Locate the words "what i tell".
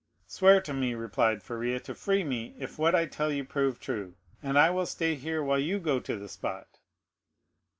2.79-3.31